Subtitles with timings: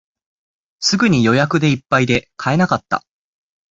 [0.79, 3.05] すぐに予約でいっぱいで買えなかった